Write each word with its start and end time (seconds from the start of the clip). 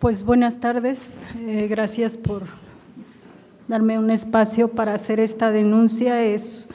Pues 0.00 0.24
buenas 0.24 0.60
tardes, 0.60 0.98
eh, 1.40 1.66
gracias 1.68 2.16
por 2.16 2.44
darme 3.68 3.98
un 3.98 4.10
espacio 4.10 4.68
para 4.68 4.94
hacer 4.94 5.20
esta 5.20 5.50
denuncia. 5.50 6.24
Es 6.24 6.70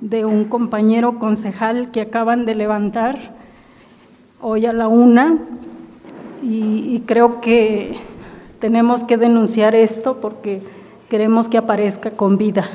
de 0.00 0.24
un 0.24 0.44
compañero 0.44 1.18
concejal 1.18 1.90
que 1.90 2.02
acaban 2.02 2.46
de 2.46 2.54
levantar 2.54 3.18
hoy 4.40 4.66
a 4.66 4.72
la 4.72 4.86
una 4.86 5.38
y, 6.40 7.02
creo 7.04 7.40
que 7.40 7.98
tenemos 8.60 9.02
que 9.02 9.16
denunciar 9.16 9.74
esto 9.74 10.20
porque 10.20 10.62
queremos 11.08 11.48
que 11.48 11.58
aparezca 11.58 12.12
con 12.12 12.38
vida. 12.38 12.70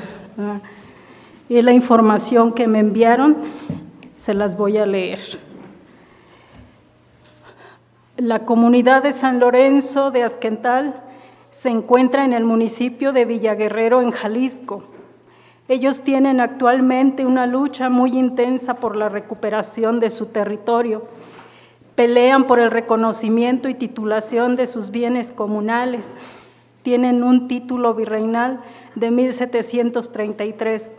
Y 1.48 1.62
la 1.62 1.72
información 1.72 2.52
que 2.52 2.66
me 2.66 2.80
enviaron 2.80 3.38
se 4.18 4.34
las 4.34 4.58
voy 4.58 4.76
a 4.76 4.84
leer. 4.84 5.20
La 8.24 8.46
comunidad 8.46 9.02
de 9.02 9.12
San 9.12 9.38
Lorenzo 9.38 10.10
de 10.10 10.22
Azquental 10.22 11.02
se 11.50 11.68
encuentra 11.68 12.24
en 12.24 12.32
el 12.32 12.42
municipio 12.42 13.12
de 13.12 13.26
Villaguerrero, 13.26 14.00
en 14.00 14.12
Jalisco. 14.12 14.82
Ellos 15.68 16.00
tienen 16.04 16.40
actualmente 16.40 17.26
una 17.26 17.46
lucha 17.46 17.90
muy 17.90 18.12
intensa 18.16 18.76
por 18.76 18.96
la 18.96 19.10
recuperación 19.10 20.00
de 20.00 20.08
su 20.08 20.32
territorio. 20.32 21.02
Pelean 21.96 22.46
por 22.46 22.60
el 22.60 22.70
reconocimiento 22.70 23.68
y 23.68 23.74
titulación 23.74 24.56
de 24.56 24.68
sus 24.68 24.90
bienes 24.90 25.30
comunales. 25.30 26.08
Tienen 26.82 27.22
un 27.22 27.46
título 27.46 27.92
virreinal 27.92 28.60
de 28.94 29.10
1733. 29.10 30.92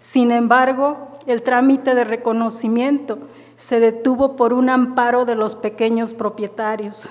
Sin 0.00 0.32
embargo, 0.32 1.08
el 1.26 1.42
trámite 1.42 1.94
de 1.94 2.04
reconocimiento 2.04 3.18
se 3.60 3.78
detuvo 3.78 4.36
por 4.36 4.54
un 4.54 4.70
amparo 4.70 5.26
de 5.26 5.34
los 5.34 5.54
pequeños 5.54 6.14
propietarios. 6.14 7.10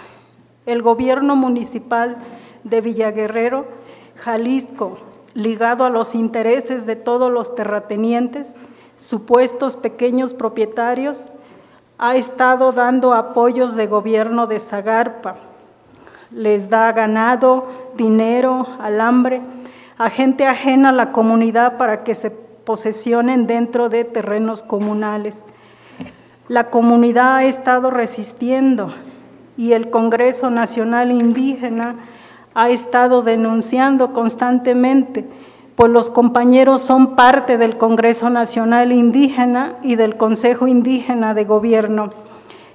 El 0.66 0.82
gobierno 0.82 1.36
municipal 1.36 2.18
de 2.64 2.82
Villaguerrero, 2.82 3.68
Jalisco, 4.16 4.98
ligado 5.36 5.86
a 5.86 5.92
los 5.92 6.16
intereses 6.16 6.88
de 6.88 6.96
todos 6.96 7.32
los 7.32 7.54
terratenientes, 7.54 8.56
supuestos 8.98 9.76
pequeños 9.76 10.34
propietarios, 10.34 11.28
ha 12.00 12.16
estado 12.16 12.72
dando 12.72 13.14
apoyos 13.14 13.76
de 13.76 13.86
gobierno 13.86 14.48
de 14.48 14.60
Zagarpa. 14.60 15.36
Les 16.32 16.68
da 16.72 16.92
ganado, 16.94 17.68
dinero, 17.96 18.66
alambre 18.80 19.44
a 20.00 20.10
gente 20.10 20.48
ajena 20.48 20.90
a 20.90 20.94
la 20.94 21.12
comunidad 21.12 21.78
para 21.78 22.04
que 22.04 22.16
se 22.16 22.32
posesionen 22.32 23.46
dentro 23.46 23.88
de 23.90 24.04
terrenos 24.04 24.64
comunales. 24.64 25.44
La 26.50 26.72
comunidad 26.72 27.36
ha 27.36 27.44
estado 27.44 27.92
resistiendo 27.92 28.92
y 29.56 29.74
el 29.74 29.92
Congreso 29.92 30.50
Nacional 30.50 31.12
Indígena 31.12 31.98
ha 32.56 32.72
estado 32.72 33.22
denunciando 33.22 34.14
constantemente, 34.14 35.28
pues 35.76 35.92
los 35.92 36.10
compañeros 36.10 36.82
son 36.82 37.16
parte 37.16 37.60
del 37.60 37.78
Congreso 37.78 38.32
Nacional 38.32 38.92
Indígena 38.92 39.76
y 39.84 39.96
del 39.96 40.18
Consejo 40.18 40.68
Indígena 40.68 41.36
de 41.36 41.46
Gobierno. 41.46 42.10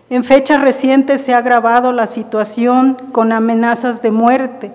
En 0.09 0.23
fechas 0.23 0.61
recientes 0.61 1.23
se 1.23 1.35
ha 1.35 1.39
agravado 1.39 1.91
la 1.91 2.07
situación 2.07 2.97
con 3.11 3.33
amenazas 3.33 4.03
de 4.03 4.13
muerte. 4.13 4.73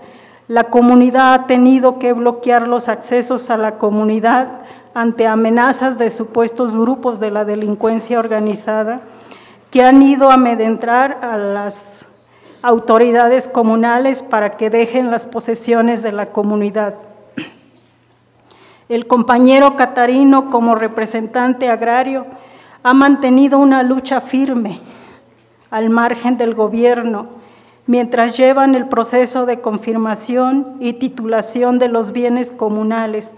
La 0.49 0.65
comunidad 0.65 1.33
ha 1.33 1.47
tenido 1.47 1.99
que 1.99 2.11
bloquear 2.11 2.67
los 2.67 2.89
accesos 2.89 3.49
a 3.49 3.55
la 3.55 3.77
comunidad 3.77 4.59
ante 4.93 5.27
amenazas 5.27 5.97
de 5.97 6.09
supuestos 6.09 6.75
grupos 6.75 7.19
de 7.19 7.31
la 7.31 7.45
delincuencia 7.45 8.19
organizada 8.19 9.01
que 9.71 9.83
han 9.83 10.01
ido 10.01 10.31
a 10.31 10.35
amedrentar 10.35 11.19
a 11.21 11.37
las 11.37 12.05
autoridades 12.61 13.47
comunales 13.47 14.23
para 14.23 14.51
que 14.51 14.69
dejen 14.69 15.11
las 15.11 15.27
posesiones 15.27 16.01
de 16.01 16.11
la 16.11 16.27
comunidad. 16.27 16.95
El 18.89 19.05
compañero 19.05 19.75
Catarino, 19.75 20.49
como 20.49 20.75
representante 20.75 21.69
agrario, 21.69 22.25
ha 22.81 22.93
mantenido 22.93 23.59
una 23.59 23.83
lucha 23.83 24.19
firme 24.19 24.81
al 25.69 25.89
margen 25.89 26.37
del 26.37 26.55
gobierno 26.55 27.27
mientras 27.85 28.37
llevan 28.37 28.75
el 28.75 28.87
proceso 28.87 29.45
de 29.45 29.61
confirmación 29.61 30.77
y 30.79 30.93
titulación 30.93 31.79
de 31.79 31.87
los 31.87 32.11
bienes 32.11 32.51
comunales. 32.51 33.33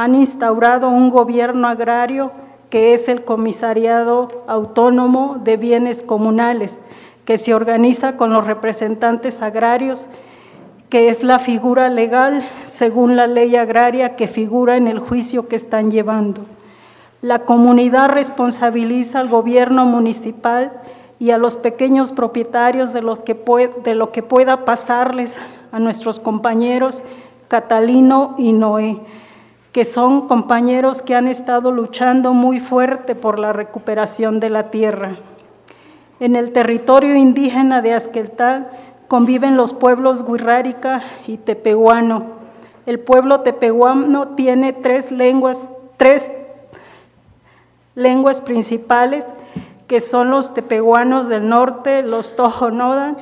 Han 0.00 0.14
instaurado 0.14 0.88
un 0.88 1.10
gobierno 1.10 1.68
agrario 1.68 2.32
que 2.70 2.94
es 2.94 3.06
el 3.06 3.22
Comisariado 3.22 4.44
Autónomo 4.46 5.38
de 5.44 5.58
Bienes 5.58 6.00
Comunales, 6.00 6.80
que 7.26 7.36
se 7.36 7.52
organiza 7.52 8.16
con 8.16 8.32
los 8.32 8.46
representantes 8.46 9.42
agrarios, 9.42 10.08
que 10.88 11.10
es 11.10 11.22
la 11.22 11.38
figura 11.38 11.90
legal 11.90 12.48
según 12.64 13.14
la 13.14 13.26
ley 13.26 13.56
agraria 13.56 14.16
que 14.16 14.26
figura 14.26 14.78
en 14.78 14.88
el 14.88 15.00
juicio 15.00 15.48
que 15.48 15.56
están 15.56 15.90
llevando. 15.90 16.46
La 17.20 17.40
comunidad 17.40 18.08
responsabiliza 18.08 19.20
al 19.20 19.28
gobierno 19.28 19.84
municipal 19.84 20.72
y 21.18 21.30
a 21.32 21.36
los 21.36 21.56
pequeños 21.56 22.12
propietarios 22.12 22.94
de, 22.94 23.02
lo 23.02 24.12
que 24.12 24.22
pueda 24.22 24.64
pasarles 24.64 25.38
a 25.72 25.78
nuestros 25.78 26.20
compañeros 26.20 27.02
Catalino 27.48 28.34
y 28.38 28.52
Noé, 28.52 28.98
que 29.72 29.84
son 29.84 30.26
compañeros 30.26 31.00
que 31.00 31.14
han 31.14 31.28
estado 31.28 31.70
luchando 31.70 32.34
muy 32.34 32.58
fuerte 32.58 33.14
por 33.14 33.38
la 33.38 33.52
recuperación 33.52 34.40
de 34.40 34.50
la 34.50 34.70
tierra. 34.70 35.16
En 36.18 36.34
el 36.34 36.52
territorio 36.52 37.14
indígena 37.14 37.80
de 37.80 37.94
Azqueltal 37.94 38.68
conviven 39.06 39.56
los 39.56 39.72
pueblos 39.72 40.26
Guirrárica 40.26 41.02
y 41.26 41.36
Tepehuano. 41.36 42.40
El 42.84 42.98
pueblo 42.98 43.40
tepehuano 43.40 44.28
tiene 44.28 44.72
tres 44.72 45.12
lenguas, 45.12 45.68
tres 45.96 46.26
lenguas 47.94 48.40
principales, 48.40 49.26
que 49.86 50.00
son 50.00 50.30
los 50.30 50.54
tepehuanos 50.54 51.28
del 51.28 51.48
norte, 51.48 52.02
los 52.02 52.34
Tojonodan 52.34 53.16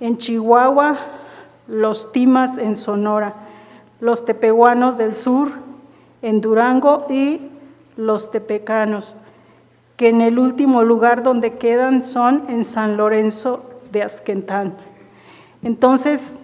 en 0.00 0.18
Chihuahua, 0.18 0.98
los 1.66 2.12
Timas 2.12 2.58
en 2.58 2.76
Sonora, 2.76 3.34
los 4.00 4.24
tepehuanos 4.24 4.96
del 4.96 5.16
sur 5.16 5.69
en 6.22 6.40
Durango 6.40 7.06
y 7.08 7.40
los 7.96 8.30
tepecanos 8.30 9.16
que 9.96 10.08
en 10.08 10.22
el 10.22 10.38
último 10.38 10.82
lugar 10.82 11.22
donde 11.22 11.58
quedan 11.58 12.00
son 12.00 12.44
en 12.48 12.64
San 12.64 12.96
Lorenzo 12.96 13.70
de 13.92 14.02
Azquentán. 14.02 14.72
Entonces, 15.62 16.36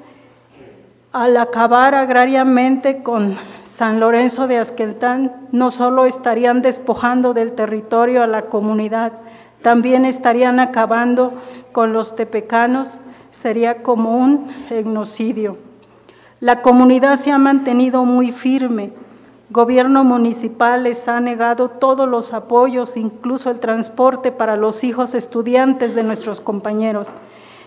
al 1.11 1.39
acabar 1.39 1.95
agrariamente 1.95 3.03
con 3.03 3.37
San 3.65 3.99
Lorenzo 3.99 4.47
de 4.47 4.59
Azquentán, 4.59 5.49
no 5.53 5.71
solo 5.71 6.05
estarían 6.05 6.61
despojando 6.61 7.33
del 7.33 7.53
territorio 7.53 8.23
a 8.23 8.27
la 8.27 8.43
comunidad, 8.43 9.13
también 9.63 10.05
estarían 10.05 10.61
acabando 10.61 11.33
con 11.73 11.95
los 11.95 12.15
tepecanos, 12.15 12.99
sería 13.31 13.83
como 13.83 14.19
un 14.19 14.51
genocidio. 14.69 15.57
La 16.41 16.61
comunidad 16.61 17.17
se 17.17 17.33
ha 17.33 17.39
mantenido 17.39 18.05
muy 18.05 18.33
firme, 18.33 18.93
Gobierno 19.49 20.03
municipal 20.03 20.83
les 20.83 21.07
ha 21.07 21.21
negado 21.21 21.69
todos 21.69 22.09
los 22.09 22.33
apoyos, 22.33 22.97
incluso 22.97 23.49
el 23.49 23.61
transporte 23.61 24.33
para 24.33 24.57
los 24.57 24.83
hijos 24.83 25.15
estudiantes 25.15 25.95
de 25.95 26.03
nuestros 26.03 26.41
compañeros. 26.41 27.11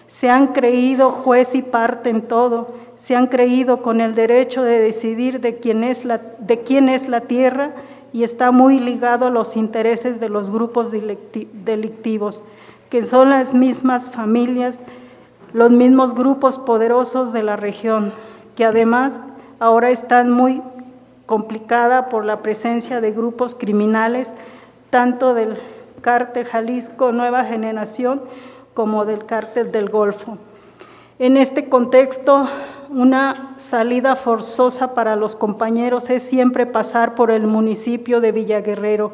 Se 0.08 0.30
han 0.30 0.48
creído 0.48 1.10
juez 1.10 1.56
y 1.56 1.62
parte 1.62 2.10
en 2.10 2.22
todo, 2.22 2.68
se 2.98 3.16
han 3.16 3.28
creído 3.28 3.82
con 3.82 4.02
el 4.02 4.14
derecho 4.14 4.64
de 4.64 4.80
decidir 4.82 5.40
de 5.40 5.60
quién 5.60 5.86
es 5.86 6.04
la, 6.04 6.20
de 6.40 6.60
quién 6.60 6.90
es 6.90 7.08
la 7.08 7.22
tierra 7.22 7.72
y 8.12 8.24
está 8.24 8.52
muy 8.52 8.80
ligado 8.80 9.28
a 9.28 9.30
los 9.30 9.56
intereses 9.56 10.20
de 10.20 10.28
los 10.28 10.50
grupos 10.50 10.92
delictivos, 10.92 12.44
que 12.90 13.04
son 13.04 13.30
las 13.30 13.54
mismas 13.54 14.10
familias, 14.10 14.80
los 15.54 15.72
mismos 15.72 16.14
grupos 16.14 16.60
poderosos 16.60 17.32
de 17.32 17.44
la 17.44 17.56
región, 17.56 18.12
que 18.58 18.66
además 18.66 19.22
ahora 19.60 19.92
están 19.92 20.32
muy 20.32 20.62
complicada 21.30 22.10
por 22.10 22.26
la 22.26 22.42
presencia 22.42 23.02
de 23.02 23.12
grupos 23.12 23.54
criminales, 23.54 24.34
tanto 24.90 25.36
del 25.36 25.60
cártel 26.02 26.46
Jalisco 26.46 27.12
Nueva 27.12 27.44
Generación 27.44 28.24
como 28.74 29.06
del 29.06 29.28
cártel 29.28 29.72
del 29.72 29.90
Golfo. 29.90 30.40
En 31.20 31.38
este 31.38 31.70
contexto, 31.70 32.50
una 32.90 33.54
salida 33.60 34.16
forzosa 34.16 34.96
para 34.96 35.16
los 35.16 35.36
compañeros 35.36 36.10
es 36.10 36.24
siempre 36.24 36.66
pasar 36.66 37.14
por 37.14 37.30
el 37.30 37.46
municipio 37.46 38.22
de 38.22 38.32
Villaguerrero. 38.32 39.12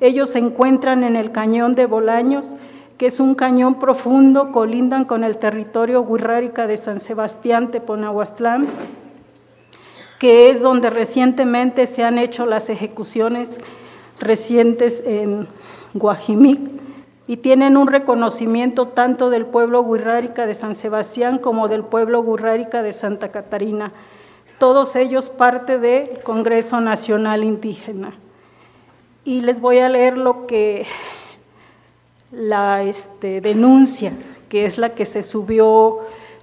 Ellos 0.00 0.30
se 0.30 0.40
encuentran 0.40 1.04
en 1.04 1.14
el 1.14 1.30
cañón 1.30 1.76
de 1.76 1.86
Bolaños, 1.86 2.56
que 2.98 3.06
es 3.06 3.20
un 3.20 3.36
cañón 3.36 3.76
profundo, 3.76 4.50
colindan 4.50 5.04
con 5.04 5.22
el 5.22 5.36
territorio 5.36 6.00
Huirrárica 6.00 6.66
de 6.66 6.76
San 6.76 6.98
Sebastián, 6.98 7.70
Teponahuastlán, 7.70 8.66
que 10.24 10.48
es 10.48 10.62
donde 10.62 10.88
recientemente 10.88 11.86
se 11.86 12.02
han 12.02 12.16
hecho 12.16 12.46
las 12.46 12.70
ejecuciones 12.70 13.58
recientes 14.18 15.02
en 15.04 15.46
Guajimic, 15.92 16.60
y 17.26 17.36
tienen 17.36 17.76
un 17.76 17.88
reconocimiento 17.88 18.88
tanto 18.88 19.28
del 19.28 19.44
pueblo 19.44 19.84
guirrárica 19.84 20.46
de 20.46 20.54
San 20.54 20.74
Sebastián 20.74 21.36
como 21.36 21.68
del 21.68 21.84
pueblo 21.84 22.22
guirrárica 22.24 22.82
de 22.82 22.94
Santa 22.94 23.30
Catarina, 23.32 23.92
todos 24.56 24.96
ellos 24.96 25.28
parte 25.28 25.78
del 25.78 26.22
Congreso 26.22 26.80
Nacional 26.80 27.44
Indígena. 27.44 28.14
Y 29.26 29.42
les 29.42 29.60
voy 29.60 29.76
a 29.76 29.90
leer 29.90 30.16
lo 30.16 30.46
que 30.46 30.86
la 32.32 32.82
este, 32.82 33.42
denuncia, 33.42 34.14
que 34.48 34.64
es 34.64 34.78
la 34.78 34.94
que 34.94 35.04
se 35.04 35.22
subió 35.22 35.98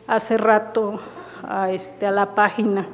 hace 0.06 0.38
rato 0.38 1.00
a, 1.42 1.72
este, 1.72 2.06
a 2.06 2.12
la 2.12 2.36
página. 2.36 2.88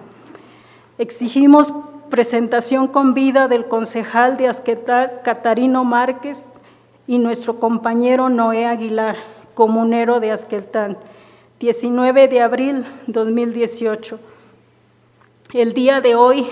Exigimos 0.99 1.73
presentación 2.09 2.87
con 2.87 3.13
vida 3.13 3.47
del 3.47 3.67
concejal 3.67 4.35
de 4.35 4.47
Asquetal, 4.47 5.21
Catarino 5.23 5.83
Márquez, 5.83 6.43
y 7.05 7.19
nuestro 7.19 7.59
compañero 7.59 8.29
Noé 8.29 8.65
Aguilar, 8.65 9.15
comunero 9.53 10.19
de 10.19 10.31
Asqueltán, 10.31 10.97
19 11.59 12.27
de 12.27 12.41
abril 12.41 12.85
2018. 13.05 14.19
El 15.53 15.73
día 15.73 16.01
de 16.01 16.15
hoy, 16.15 16.47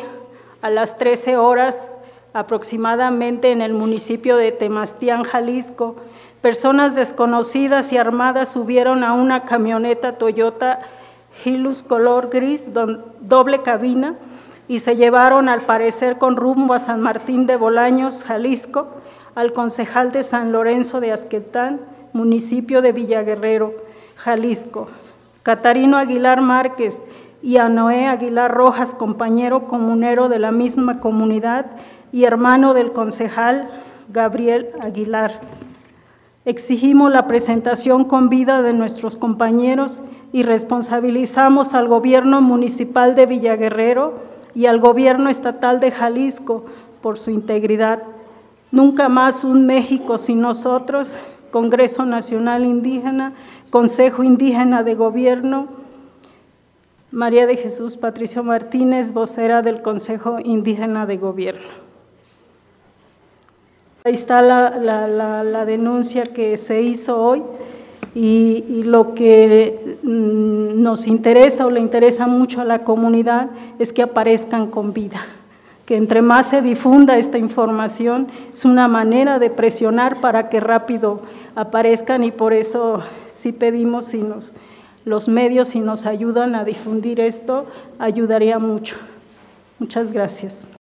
a 0.62 0.70
las 0.70 1.00
13 1.00 1.38
horas 1.38 1.90
aproximadamente 2.34 3.52
en 3.52 3.64
el 3.64 3.74
municipio 3.74 4.38
de 4.38 4.52
Temastián, 4.52 5.24
Jalisco, 5.24 5.96
personas 6.42 6.96
desconocidas 6.96 7.92
y 7.92 7.98
armadas 7.98 8.52
subieron 8.52 9.04
a 9.04 9.14
una 9.14 9.44
camioneta 9.46 10.20
Toyota 10.20 10.82
Hilux 11.44 11.84
color 11.84 12.30
gris, 12.30 12.68
doble 12.74 13.62
cabina, 13.62 14.16
y 14.68 14.80
se 14.80 14.96
llevaron 14.96 15.50
al 15.50 15.62
parecer 15.62 16.18
con 16.18 16.36
rumbo 16.36 16.74
a 16.74 16.80
San 16.80 17.02
Martín 17.02 17.46
de 17.46 17.56
Bolaños, 17.56 18.24
Jalisco, 18.24 18.88
al 19.36 19.54
concejal 19.54 20.12
de 20.12 20.24
San 20.24 20.52
Lorenzo 20.52 21.00
de 21.00 21.12
Asquetán, 21.12 21.82
municipio 22.14 22.82
de 22.82 22.92
Villaguerrero, 22.92 23.74
Jalisco, 24.16 24.88
Catarino 25.44 25.98
Aguilar 25.98 26.42
Márquez 26.42 27.04
y 27.44 27.58
a 27.58 27.70
Noé 27.70 28.08
Aguilar 28.08 28.52
Rojas, 28.54 28.94
compañero 28.94 29.68
comunero 29.68 30.30
de 30.30 30.40
la 30.40 30.52
misma 30.52 31.00
comunidad 31.00 31.66
y 32.12 32.24
hermano 32.24 32.74
del 32.74 32.94
concejal 32.94 33.70
Gabriel 34.10 34.70
Aguilar. 34.82 35.42
Exigimos 36.46 37.12
la 37.12 37.28
presentación 37.28 38.06
con 38.06 38.30
vida 38.30 38.62
de 38.62 38.72
nuestros 38.74 39.16
compañeros 39.16 40.00
y 40.32 40.44
responsabilizamos 40.44 41.74
al 41.74 41.88
gobierno 41.88 42.42
municipal 42.42 43.16
de 43.16 43.26
Villaguerrero 43.26 44.35
y 44.56 44.66
al 44.66 44.80
gobierno 44.80 45.30
estatal 45.30 45.80
de 45.80 45.92
Jalisco 45.92 46.66
por 47.02 47.20
su 47.20 47.30
integridad. 47.30 48.02
Nunca 48.72 49.10
más 49.10 49.44
un 49.44 49.66
México 49.66 50.18
sin 50.18 50.42
nosotros, 50.42 51.14
Congreso 51.52 52.06
Nacional 52.06 52.66
Indígena, 52.66 53.34
Consejo 53.70 54.24
Indígena 54.24 54.84
de 54.84 54.96
Gobierno, 54.96 55.68
María 57.12 57.46
de 57.46 57.58
Jesús 57.58 57.98
Patricio 57.98 58.44
Martínez, 58.44 59.14
vocera 59.14 59.62
del 59.62 59.82
Consejo 59.82 60.38
Indígena 60.44 61.06
de 61.06 61.18
Gobierno. 61.18 61.86
Ahí 64.04 64.14
está 64.14 64.42
la, 64.42 65.66
denuncia 65.66 66.26
que 66.26 66.58
se 66.58 66.82
hizo 66.82 67.20
hoy 67.20 67.42
y, 68.16 68.84
lo 68.84 69.14
que 69.14 69.98
mm, 70.02 70.82
nos 70.82 71.06
interesa 71.06 71.66
o 71.66 71.70
le 71.70 71.82
interesa 71.82 72.28
mucho 72.28 72.62
a 72.62 72.66
la 72.66 72.84
comunidad 72.84 73.50
es 73.78 73.92
que 73.92 74.02
aparezcan 74.02 74.68
con 74.68 74.94
vida 74.94 75.22
que 75.86 75.98
entre 75.98 76.22
más 76.22 76.48
se 76.50 76.62
difunda 76.62 77.18
esta 77.18 77.38
información 77.38 78.28
es 78.52 78.66
una 78.66 78.88
manera 78.88 79.38
de 79.38 79.50
presionar 79.50 80.20
para 80.20 80.50
que 80.50 80.60
rápido 80.60 81.22
aparezcan 81.56 82.24
y 82.24 82.32
por 82.32 82.54
eso 82.54 83.04
sí 83.30 83.52
pedimos 83.52 84.06
si 84.06 84.18
nos, 84.18 84.54
los 85.06 85.28
medios 85.28 85.70
si 85.70 85.80
nos 85.80 86.06
ayudan 86.06 86.56
a 86.56 86.64
difundir 86.64 87.20
esto, 87.20 87.66
ayudaría 88.00 88.58
mucho. 88.58 88.98
Muchas 89.78 90.12
gracias. 90.12 90.68